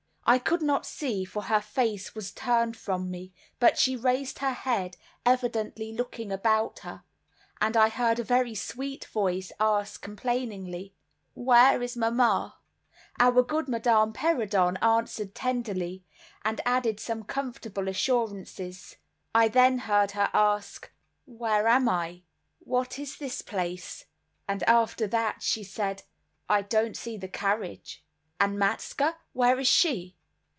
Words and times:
I 0.23 0.39
could 0.39 0.61
not 0.61 0.85
see, 0.85 1.25
for 1.25 1.41
her 1.43 1.59
face 1.59 2.15
was 2.15 2.31
turned 2.31 2.77
from 2.77 3.11
me, 3.11 3.33
but 3.59 3.77
she 3.77 3.97
raised 3.97 4.39
her 4.39 4.53
head, 4.53 4.95
evidently 5.25 5.91
looking 5.91 6.31
about 6.31 6.79
her, 6.79 7.03
and 7.59 7.75
I 7.75 7.89
heard 7.89 8.17
a 8.17 8.23
very 8.23 8.55
sweet 8.55 9.03
voice 9.05 9.51
ask 9.59 10.01
complainingly, 10.01 10.95
"Where 11.33 11.81
is 11.81 11.97
mamma?" 11.97 12.55
Our 13.19 13.43
good 13.43 13.67
Madame 13.67 14.13
Perrodon 14.13 14.77
answered 14.77 15.35
tenderly, 15.35 16.05
and 16.45 16.61
added 16.65 17.01
some 17.01 17.23
comfortable 17.25 17.89
assurances. 17.89 18.95
I 19.35 19.49
then 19.49 19.79
heard 19.79 20.11
her 20.11 20.29
ask: 20.33 20.89
"Where 21.25 21.67
am 21.67 21.89
I? 21.89 22.21
What 22.59 22.97
is 22.99 23.17
this 23.17 23.41
place?" 23.41 24.05
and 24.47 24.63
after 24.63 25.07
that 25.07 25.43
she 25.43 25.65
said, 25.65 26.03
"I 26.47 26.61
don't 26.61 26.95
see 26.95 27.17
the 27.17 27.27
carriage; 27.27 28.05
and 28.39 28.57
Matska, 28.57 29.17
where 29.33 29.59
is 29.59 29.67
she?" 29.67 30.15